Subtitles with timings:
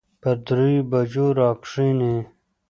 [0.21, 2.15] پر دريو بجو راکښېني.